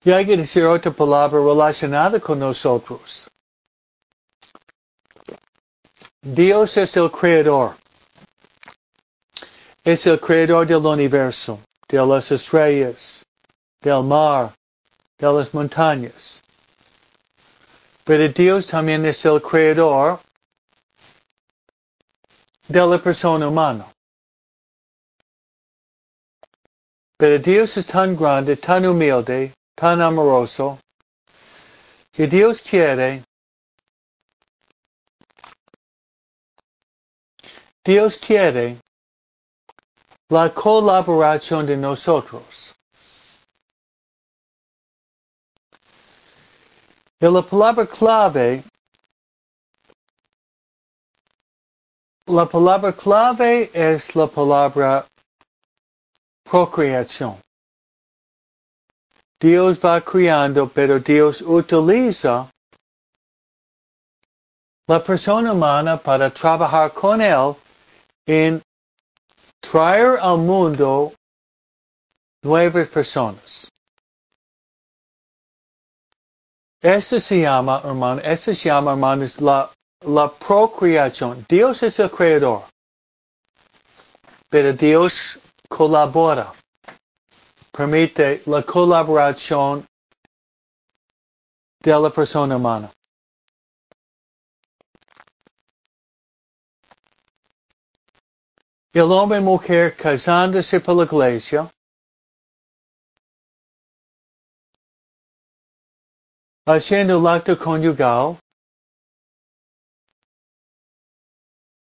[0.05, 3.27] Y hay que decir otra palabra relacionada con nosotros.
[6.25, 7.75] Dios es el creador.
[9.83, 13.23] Es el creador del universo, de las estrellas,
[13.79, 14.55] del mar,
[15.19, 16.41] de las montañas.
[18.03, 20.19] Pero Dios también es el creador
[22.69, 23.85] de la persona humana.
[27.17, 30.79] Pero Dios es tan grande, tan humilde, tan amoroso,
[32.11, 33.23] que Dios quiere
[37.85, 38.79] Dios quiere
[40.29, 42.73] la colaboración de nosotros.
[47.19, 48.63] Y la palabra clave,
[52.25, 55.05] la palabra clave es la palabra
[56.43, 57.39] procreación.
[59.39, 62.49] Dios va criando, pero Dios utiliza
[64.87, 67.55] la persona humana para trabajar con Él
[68.25, 68.61] en
[69.59, 71.13] traer al mundo
[72.43, 73.67] nuevas personas.
[76.81, 79.71] Eso se llama, hermano, eso se llama, hermanos, la,
[80.01, 81.43] la procreación.
[81.49, 82.63] Dios es el creador.
[84.49, 86.53] Pero Dios colabora.
[87.71, 89.85] Permite la colaboración
[91.81, 92.91] de la persona humana.
[98.95, 101.69] El hombre y mujer casándose por la iglesia,
[106.65, 108.37] haciendo el acto conyugal,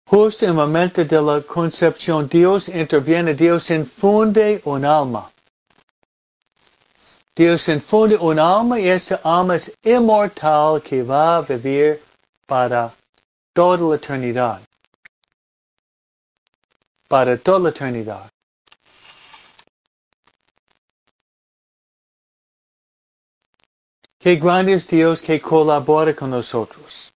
[0.09, 5.31] justo en el momento de la concepción, Dios interviene, Dios infunde un alma.
[7.35, 12.01] Dios infunde un alma y esa alma es inmortal que va a vivir
[12.47, 12.91] para
[13.53, 14.64] toda la eternidad.
[17.07, 18.29] Para toda la eternidad.
[24.19, 27.13] Qué grande es Dios que colabora con nosotros.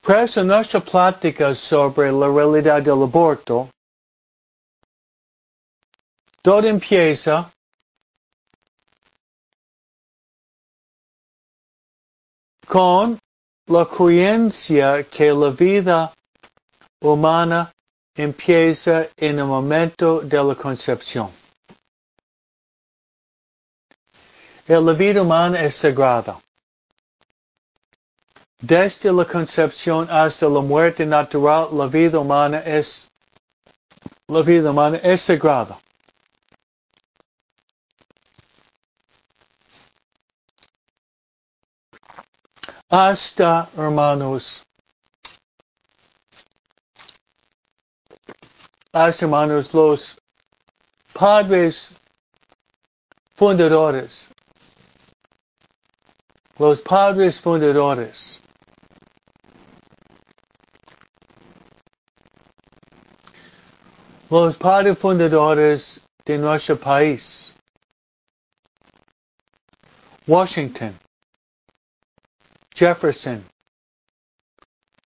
[0.00, 3.70] Por eso nuestra plática sobre la realidad del aborto,
[6.42, 7.50] todo empieza
[12.66, 13.18] con
[13.66, 16.12] la creencia que la vida
[17.00, 17.70] humana
[18.14, 21.30] empieza en el momento de la concepción.
[24.66, 26.38] La vida humana es sagrada.
[28.60, 33.08] Desde la concepción hasta la muerte natural, la vida humana es
[34.28, 35.78] la vida humana es sagrada.
[42.96, 44.62] Hasta, hermanos,
[48.92, 50.16] hasta, hermanos, los
[51.12, 51.88] padres
[53.34, 54.28] fundadores,
[56.56, 58.40] los padres fundadores,
[64.30, 67.52] los padres fundadores de nuestro país,
[70.28, 70.96] Washington,
[72.74, 73.44] Jefferson,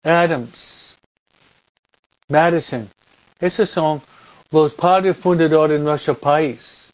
[0.03, 0.95] Adams,
[2.29, 2.87] Madison.
[3.41, 4.01] Esos son
[4.51, 6.93] los padres fundadores de nuestro país.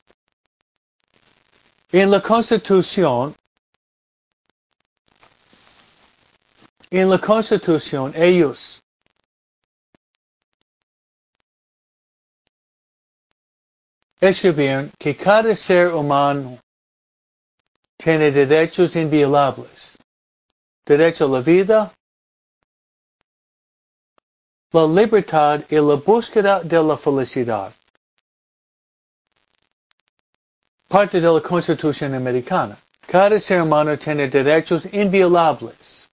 [1.91, 3.36] En la Constitución,
[6.89, 8.82] en la Constitución, ellos
[14.22, 16.57] escribieron que cada ser humano
[17.97, 19.97] tiene derechos inviolables
[20.91, 21.93] derecho a la vida,
[24.73, 27.73] la libertad y la búsqueda de la felicidad.
[30.89, 32.77] Parte de la Constitución americana.
[33.07, 36.09] Cada ser humano tiene derechos inviolables.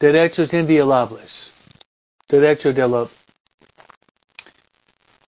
[0.00, 1.52] Derechos inviolables.
[2.28, 3.08] Derecho de la,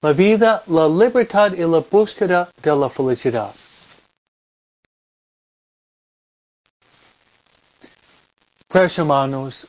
[0.03, 3.55] la vida, la libertad y la búsqueda de la felicidad.
[8.71, 9.67] Pues hermanos,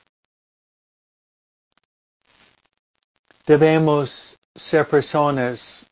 [3.47, 5.87] debemos ser personas,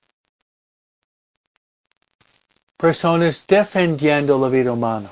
[2.77, 5.09] personas defendiendo la vida humana.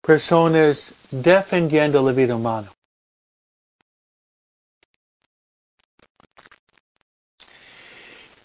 [0.00, 2.72] Personas defendiendo la vida humana.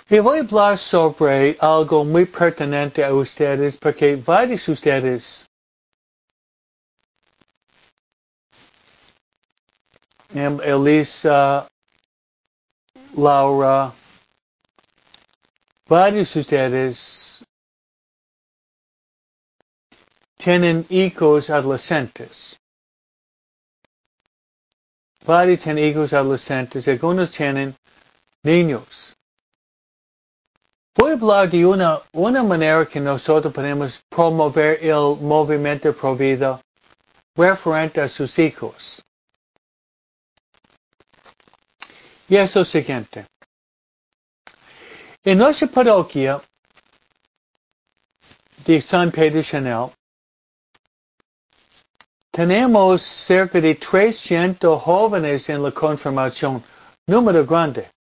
[0.07, 5.47] Y voy a hablar sobre algo muy pertinente a ustedes porque varios de ustedes
[10.35, 11.67] Elisa,
[13.15, 13.93] Laura,
[15.87, 17.45] varios de ustedes
[20.37, 22.59] tienen hijos adolescentes.
[25.25, 27.75] Varios tienen hijos adolescentes, algunos tienen
[28.43, 29.15] niños.
[30.97, 36.61] Voy a hablar de una, una manera que nosotros podemos promover el movimiento pro vida
[37.35, 39.03] referente a sus hijos.
[42.29, 43.25] Y es lo siguiente.
[45.23, 46.41] En nuestra parroquia
[48.65, 49.91] de San Pedro Chanel,
[52.31, 56.63] tenemos cerca de 300 jóvenes en la confirmación,
[57.05, 57.94] número grande.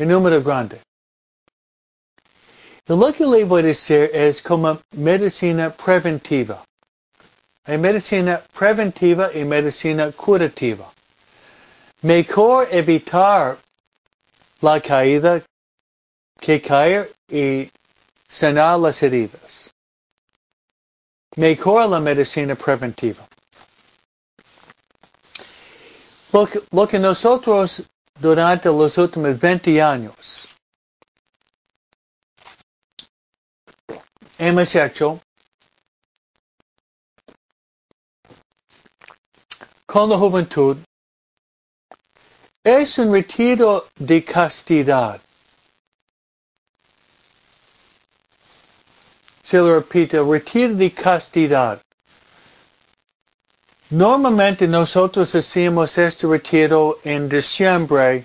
[0.00, 0.80] En número grande.
[2.88, 6.64] Y lo que le voy a decir es como medicina preventiva.
[7.64, 10.90] Hay medicina preventiva y medicina curativa.
[12.00, 13.58] Mejor evitar
[14.62, 15.42] la caída
[16.40, 17.70] que caer y
[18.26, 19.70] sanar las heridas.
[21.36, 23.28] Mejor la medicina preventiva.
[26.32, 27.82] Lo que, lo que nosotros
[28.20, 30.46] durante los últimos 20 años.
[34.40, 35.20] hemos hecho
[39.84, 40.78] con la juventud
[42.64, 45.20] es un retiro de castidad.
[49.44, 51.82] Se lo repito, retiro de castidad.
[53.90, 58.24] Normalmente nosotros hacemos este retiro en diciembre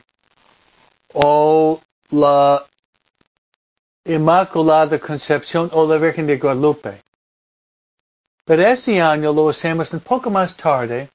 [1.12, 2.64] o la
[4.06, 7.02] Inmaculada Concepción o la Virgen de Guadalupe.
[8.46, 11.10] Pero este año lo hacemos un poco más tarde.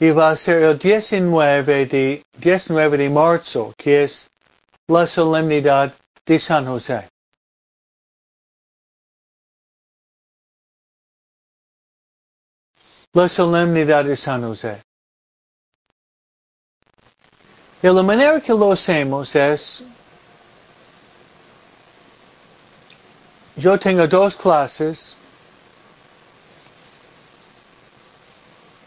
[0.00, 4.28] Y va a ser el 19 de, 19 de marzo, que es
[4.88, 5.94] la solemnidad
[6.26, 7.13] de San José.
[13.14, 14.82] La solemnidad de San José.
[17.80, 19.84] Y la manera que lo hacemos es,
[23.54, 25.14] yo tengo dos clases,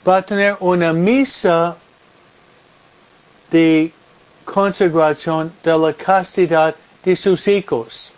[0.05, 1.77] va a tener una misa
[3.49, 3.93] de
[4.43, 8.11] consagración de la castidad de sus hijos.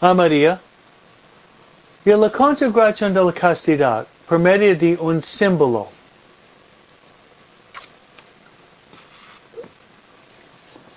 [0.00, 0.60] A María.
[2.04, 5.88] Y la consagración de la castidad por medio de un símbolo.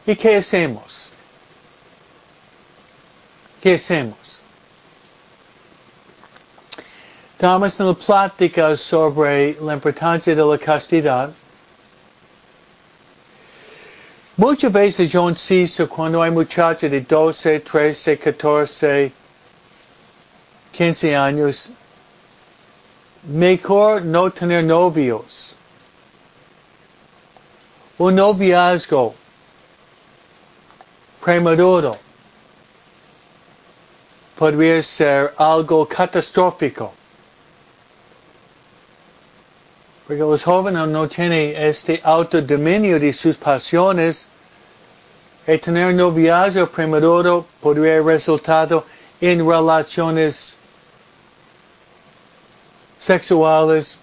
[0.07, 1.09] ¿Y qué hacemos?
[3.61, 4.17] ¿Qué hacemos?
[7.33, 11.29] Estamos en la plática sobre la importancia de la castidad.
[14.37, 19.11] Muchas veces yo insisto cuando hay muchachos de 12, 13, 14,
[20.75, 21.69] 15 años,
[23.23, 25.55] mejor no tener novios.
[27.97, 29.15] Un noviazgo
[31.23, 31.95] prematuro
[34.37, 36.93] podría ser algo catastrófico.
[40.05, 44.27] Porque los jóvenes no tienen este autodominio de sus pasiones.
[45.47, 48.83] Y tener noviazgo prematuro podría resultar
[49.21, 50.57] en relaciones
[53.05, 53.99] sexuales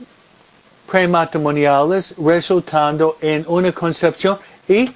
[0.87, 4.39] prematrimoniales resultando en una concepción
[4.69, 4.93] y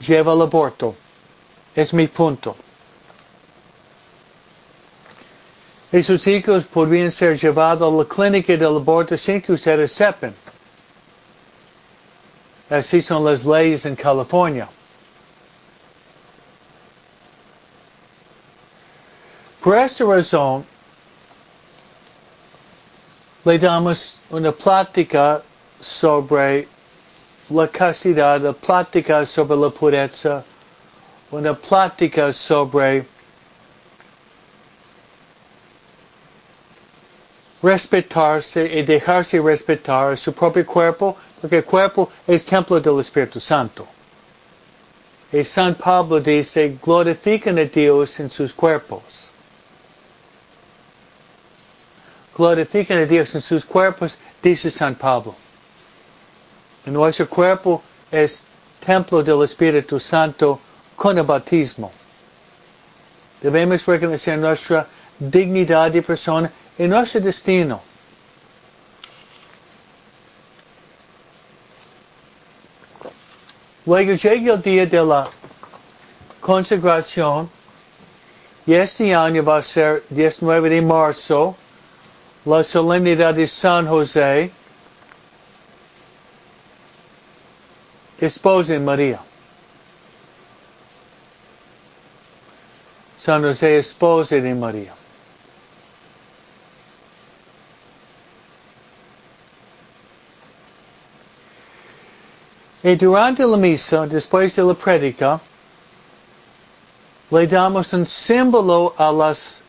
[0.00, 0.94] lleva al aborto.
[1.74, 2.56] Es mi punto.
[5.92, 10.34] Esos hijos podrían ser llevados a la clínica del aborto sin que ustedes sepan.
[12.70, 14.68] Así son las leyes en California.
[19.62, 20.64] Por esta razón,
[23.46, 25.40] le damos una plática
[25.80, 26.66] sobre
[27.48, 30.42] la castidad, una plática sobre la pureza,
[31.30, 33.06] una plática sobre
[37.62, 43.86] respetarse y dejarse respetar su propio cuerpo, porque el cuerpo es templo del Espíritu Santo.
[45.32, 49.30] Y San Pablo dice, glorifican a Dios en sus cuerpos.
[52.36, 55.34] Glorifican a Dios en sus cuerpos, dice San Pablo.
[56.84, 58.42] Nuestro cuerpo es
[58.84, 60.60] templo del Espíritu Santo
[60.94, 61.90] con el bautismo.
[63.40, 64.86] Debemos reconocer nuestra
[65.18, 67.80] dignidad de persona y nuestro destino.
[73.86, 75.30] Luego llega el día de la
[76.40, 77.48] consagración
[78.66, 81.56] y este año va a ser 19 de marzo
[82.46, 84.52] la solemnidad de San José,
[88.20, 89.20] esposa de María.
[93.18, 94.94] San José, esposa de María.
[102.84, 105.40] Y durante la misa, después de la prédica,
[107.30, 109.65] le damos un símbolo a las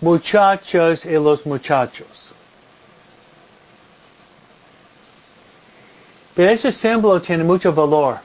[0.00, 2.32] muchachas y los muchachos.
[6.34, 8.18] Pero ese símbolo tiene mucho valor.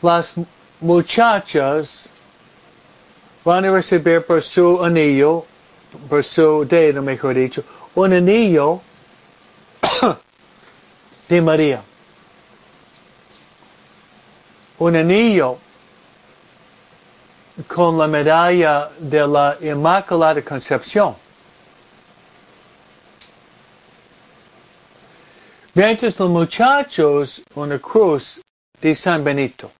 [0.00, 0.32] Las
[0.80, 2.08] muchachas
[3.44, 5.44] van a recibir por su anillo,
[6.08, 7.62] por su dedo, mejor dicho,
[7.94, 8.80] un anillo
[11.28, 11.82] de María.
[14.82, 15.58] Un anillo
[17.68, 21.14] con la medalla de la Inmaculada Concepción.
[25.74, 28.40] Mientras los muchachos una cruz
[28.80, 29.70] de San Benito.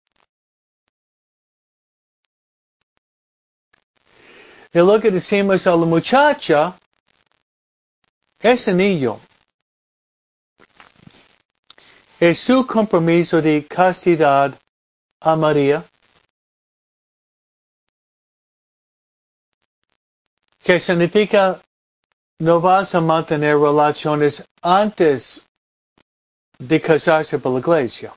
[4.73, 6.79] Y lo que decimos a la muchacha,
[8.41, 9.21] ese niño,
[12.21, 14.57] es su compromiso de castidad
[15.25, 15.85] a María,
[20.65, 21.61] que significa
[22.41, 25.45] no vas a mantener relaciones antes
[26.59, 28.15] de casarse por la iglesia.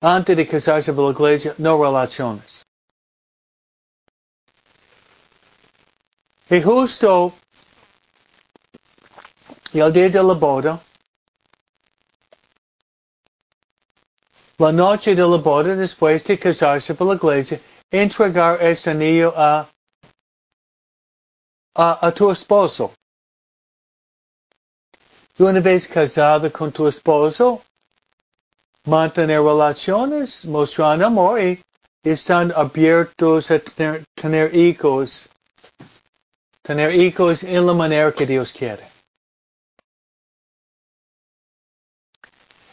[0.00, 2.64] Antes de casarse por la iglesia, no relaciones.
[6.48, 7.32] Y justo
[9.72, 10.80] el día de la boda,
[14.60, 17.58] la noche de la boda, después de casarse por la iglesia,
[17.90, 19.66] entregar este anillo a,
[21.74, 22.92] a, a tu esposo.
[25.38, 27.62] Y una vez casado con tu esposo,
[28.84, 31.58] mantener relaciones, mostrar amor y
[32.04, 35.26] están abiertos a tener, tener hijos,
[36.60, 38.84] tener hijos en la manera que Dios quiere.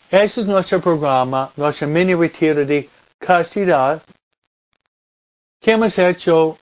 [0.10, 2.90] Ese es nuestro programa, nuestra mini retiro de
[3.20, 4.02] castidad
[5.60, 6.58] que hemos hecho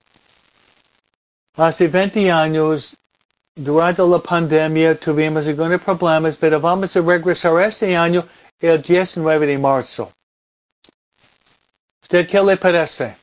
[1.56, 2.96] hace 20 años.
[3.54, 8.24] Durante la pandemia tuvimos algunos problemas, pero vamos a regresar este año
[8.60, 10.12] el 19 de marzo.
[12.02, 13.16] ¿Usted qué le parece?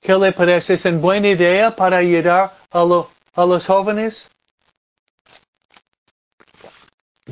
[0.00, 0.74] ¿Qué le parece?
[0.74, 4.31] ¿Es una buena idea para ayudar a, lo, a los jóvenes?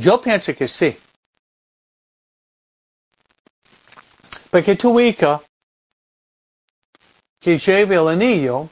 [0.00, 0.96] Yo pienso que sí.
[4.50, 5.42] Porque tu hija
[7.38, 8.66] que lleve el anillo,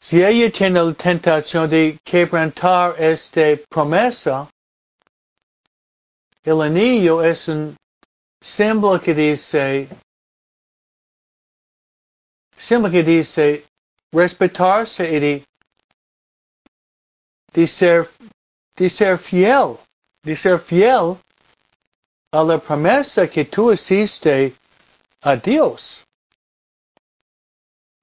[0.00, 4.48] si ella tiene la tentación de quebrantar esta promesa,
[6.44, 7.76] el anillo es un
[8.40, 9.88] símbolo que dice,
[12.56, 13.64] símbolo que dice
[14.12, 15.44] respetarse y
[17.52, 18.08] de ser,
[18.76, 19.78] de ser fiel,
[20.22, 21.18] de ser fiel
[22.32, 24.54] a la promesa que tú hiciste
[25.20, 26.04] a Dios.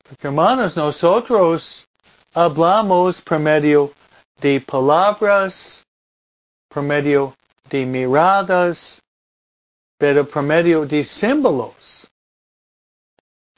[0.03, 1.87] Porque hermanos, nosotros
[2.33, 3.93] hablamos por medio
[4.39, 5.85] de palabras,
[6.69, 7.35] por medio
[7.69, 9.01] de miradas,
[9.97, 12.07] pero por medio de símbolos.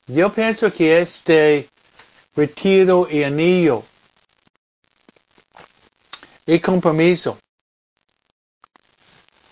[0.08, 1.70] Yo pienso que este
[2.36, 3.84] retiro y anillo
[6.50, 7.38] y compromiso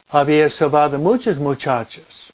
[0.10, 2.34] había salvado muchos muchachos.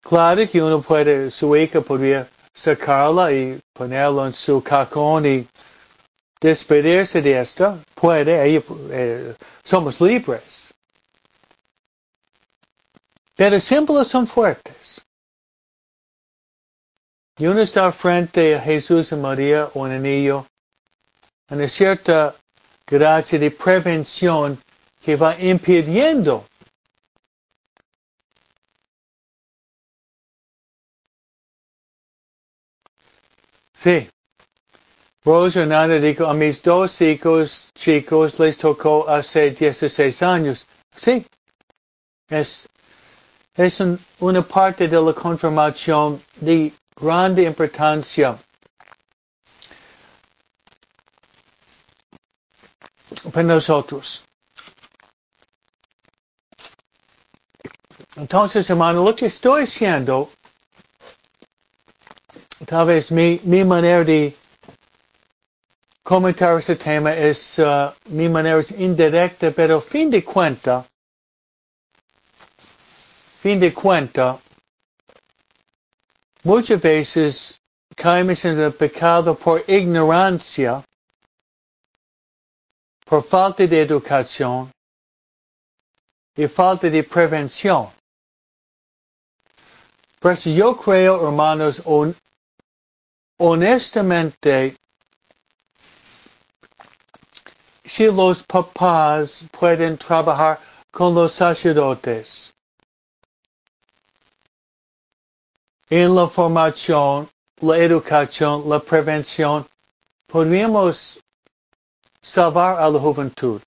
[0.00, 5.48] Claro que uno puede, su hija podría sacarla y ponerla en su cajón y
[6.40, 7.78] despedirse de esta.
[7.94, 10.74] Puede, eh, somos libres.
[13.36, 15.00] Pero símbolos son fuertes.
[17.38, 20.46] Y uno está frente a Jesús y María, un anillo,
[21.50, 22.34] una cierta
[22.86, 24.58] gracia de prevención
[25.00, 26.44] que va impidiendo
[33.86, 34.08] Sí.
[35.24, 40.66] Rose Hernandez dijo, a mis dos hijos chicos les tocó hace 16 años.
[40.96, 41.24] Sí.
[42.28, 42.66] Es,
[43.54, 48.38] es un, una parte de la confirmación de grande importancia.
[53.32, 54.24] Para nosotros.
[58.16, 60.30] Entonces, hermano, lo que estoy haciendo,
[62.64, 64.34] tal vez mi, mi manera de
[66.06, 70.86] comentar ese tema es uh, mi manera indirecta, pero fin de cuenta,
[73.40, 74.38] fin de cuenta,
[76.44, 77.60] muchas veces
[77.96, 80.84] caemos en el pecado por ignorancia,
[83.06, 84.70] por falta de educación
[86.36, 87.88] y falta de prevención.
[90.18, 92.16] Por eso yo creo, hermanos, on,
[93.38, 94.76] honestamente,
[97.84, 100.58] si los papás pueden trabajar
[100.90, 102.52] con los sacerdotes
[105.88, 107.30] en la formación,
[107.60, 109.64] la educación, la prevención,
[110.26, 111.20] podríamos
[112.26, 113.62] salvar a la juventud.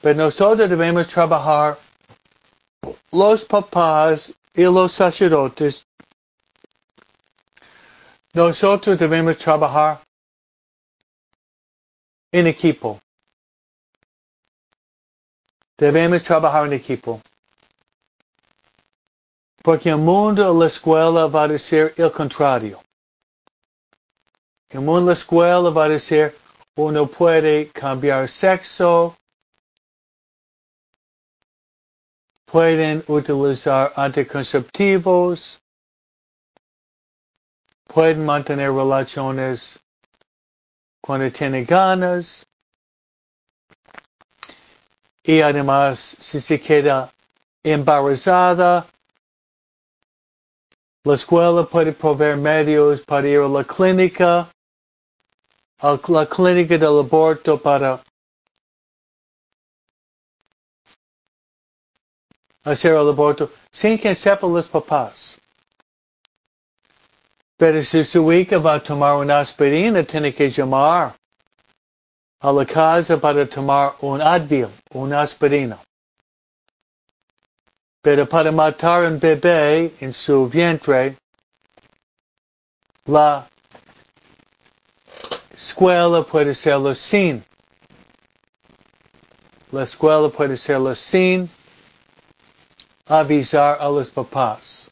[0.00, 1.78] Pero nosotros debemos trabajar
[3.12, 5.86] los papás y los sacerdotes.
[8.32, 10.00] Nosotros debemos trabajar
[12.32, 13.00] en equipo.
[15.76, 17.20] Debemos trabajar en equipo.
[19.62, 22.85] Porque el mundo, la escuela va a ser el contrario.
[24.70, 26.36] El mundo, la escuela va a ser
[26.76, 29.16] uno puede cambiar sexo,
[32.44, 35.62] pueden utilizar anticonceptivos,
[37.86, 39.78] pueden mantener relaciones
[41.00, 42.44] cuando tiene ganas.
[45.22, 47.10] Y además, si se queda
[47.62, 48.86] embarazada,
[51.04, 54.48] la escuela puede proveer medios para ir a la clínica,
[55.82, 58.00] la clínica del aborto para
[62.64, 65.36] hacer el aborto sin que sepan los papás.
[67.58, 71.14] Pero si su hija va a tomar una aspirina, tiene que llamar
[72.40, 75.78] a la casa para tomar un Advil, una aspirina.
[78.02, 81.16] Pero para matar un bebé en su vientre,
[83.06, 83.48] la
[85.66, 87.44] escuela puede serlo sin.
[89.72, 91.50] La escuela puede serlo sin
[93.06, 94.88] avisar a los papás.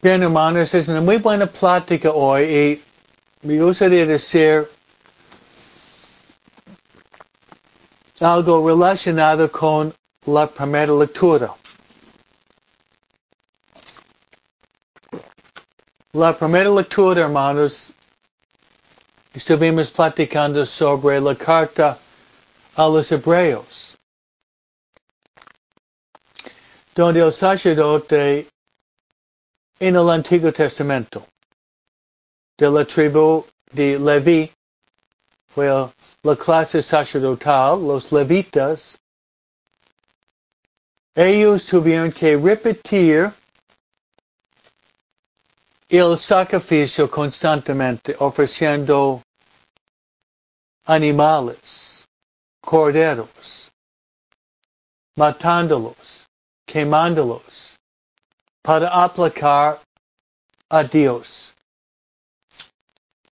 [0.00, 2.82] Bien, hermanos, es una muy buena plática hoy y
[3.42, 4.68] me gustaría decir
[8.20, 9.92] algo relacionado con
[10.26, 11.52] la primera lectura.
[16.16, 17.92] La primera lectura, hermanos,
[19.34, 21.98] estuvimos platicando sobre la carta
[22.74, 23.94] a los hebreos,
[26.94, 28.48] donde el sacerdote
[29.78, 31.26] en el Antiguo Testamento.
[32.56, 34.50] De la tribu de Leví
[35.48, 38.96] fue la clase sacerdotal, los levitas.
[41.14, 43.34] Ellos tuvieron que repetir
[45.88, 49.22] el sacrificio constantemente, ofreciendo
[50.84, 52.04] animales,
[52.60, 53.70] corderos,
[55.16, 56.26] matándolos,
[56.66, 57.76] quemándolos
[58.62, 59.80] para aplicar
[60.68, 61.54] a Dios.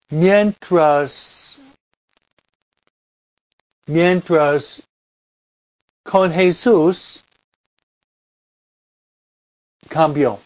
[0.10, 1.58] Mientras,
[3.86, 4.84] mientras
[6.04, 7.24] con Jesús
[9.88, 10.38] cambió.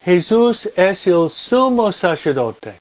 [0.00, 2.78] Jesús es el sumo sacerdote.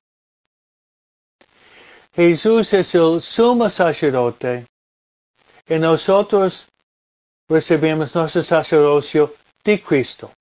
[2.13, 4.65] Jesús es el sumo sacerdote
[5.67, 6.67] y nosotros
[7.47, 10.31] recibimos nuestro sacerdocio de Cristo.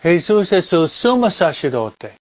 [0.00, 2.16] Jesús es el sumo sacerdote.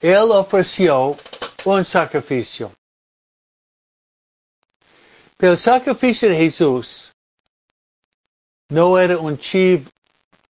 [0.00, 1.16] Él ofreció
[1.64, 2.72] un sacrificio.
[5.36, 7.09] Pero el sacrificio de Jesús
[8.70, 9.88] no era un chiv,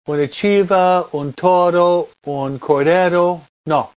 [0.06, 3.92] una chiva, un toro, un cordero, no.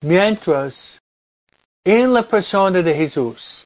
[0.00, 1.00] Mientras,
[1.84, 3.64] en la persona de Jesús,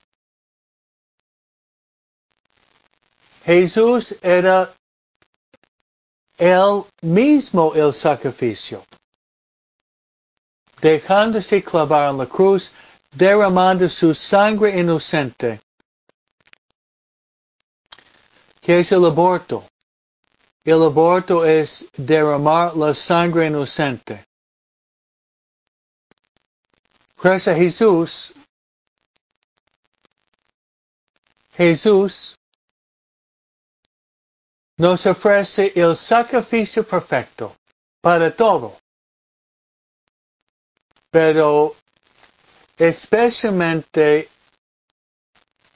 [3.45, 4.73] Jesús era
[6.37, 8.85] él mismo el sacrificio,
[10.81, 12.73] dejándose clavar en la cruz,
[13.11, 15.61] derramando su sangre inocente.
[18.71, 19.69] ¿Qué es el aborto?
[20.63, 24.25] El aborto es derramar la sangre inocente.
[27.21, 28.33] Gracias a Jesús,
[31.55, 32.37] Jesús
[34.77, 37.57] nos ofrece el sacrificio perfecto
[38.01, 38.79] para todo.
[41.11, 41.75] Pero
[42.79, 44.29] especialmente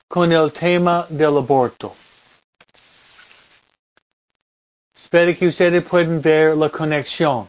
[0.07, 1.97] con el tema del aborto.
[5.15, 7.47] Espero que ustedes puedan ver la conexión.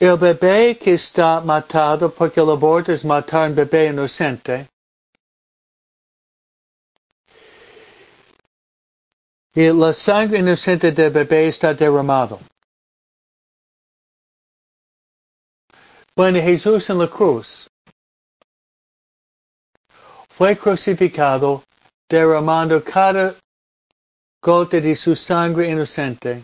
[0.00, 4.66] El bebé que está matado porque el aborto es matar a un bebé inocente
[9.54, 12.40] y la sangre inocente del bebé está derramado.
[16.16, 17.70] Bueno, Jesús en la cruz
[20.30, 21.62] fue crucificado
[22.10, 23.36] derramando cada
[24.42, 26.42] gota de su sangre inocente,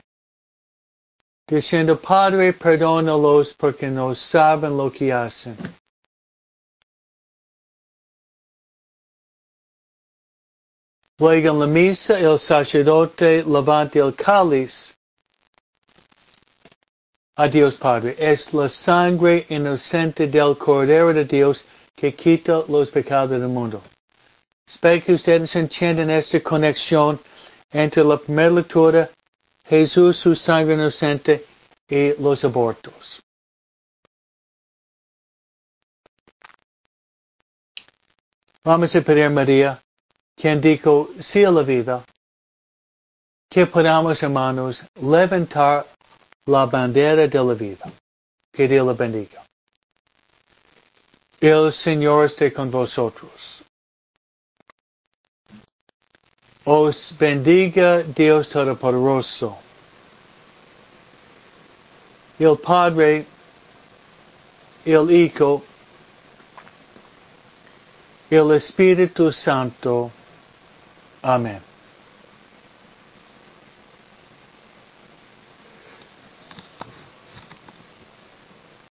[1.48, 5.56] diciendo, Padre, perdónalos porque no saben lo que hacen.
[11.18, 14.94] Luego en la misa el sacerdote levanta el cáliz
[17.36, 18.14] a Dios Padre.
[18.18, 21.64] Es la sangre inocente del Cordero de Dios
[21.96, 23.80] que quita los pecados del mundo.
[24.66, 27.20] Espero que ustedes entiendan esta conexión
[27.70, 29.08] entre la primera lectura,
[29.64, 31.44] Jesús, su sangre inocente
[31.88, 33.20] y los abortos.
[38.64, 39.80] Vamos a pedir a María
[40.34, 42.04] quien dijo sí a la vida,
[43.48, 45.86] que podamos, hermanos, levantar
[46.46, 47.90] la bandera de la vida.
[48.52, 49.44] Que Dios la bendiga.
[51.40, 53.55] El Señor esté con vosotros.
[56.66, 59.56] Os bendiga Dios Todopoderoso.
[62.40, 63.24] El Padre,
[64.84, 65.62] el Hijo,
[68.28, 70.10] el Espíritu Santo,
[71.22, 71.76] Amen.